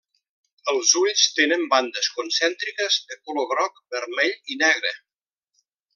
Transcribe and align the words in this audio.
Els 0.71 0.93
ulls 1.01 1.25
tenen 1.39 1.67
bandes 1.73 2.09
concèntriques 2.15 2.99
de 3.11 3.19
color 3.29 3.49
groc, 3.55 3.81
vermell 3.97 4.37
i 4.55 4.59
negre. 4.67 4.95